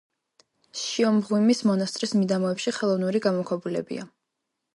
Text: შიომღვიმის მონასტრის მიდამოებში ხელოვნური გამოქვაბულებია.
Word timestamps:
შიომღვიმის 0.83 1.61
მონასტრის 1.71 2.15
მიდამოებში 2.23 2.75
ხელოვნური 2.79 3.23
გამოქვაბულებია. 3.27 4.09